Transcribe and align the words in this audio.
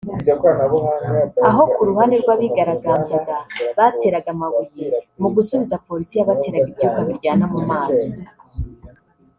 aho 1.47 1.61
ku 1.73 1.81
ruhande 1.89 2.15
rw’abigaragambyaga 2.21 3.35
bateraga 3.77 4.27
amabuye 4.35 4.85
mu 5.21 5.27
gusubiza 5.35 5.81
polisi 5.87 6.13
yabateraga 6.19 6.67
ibyuka 6.69 6.99
biryana 7.07 7.45
mu 7.53 7.59
maso 7.69 8.05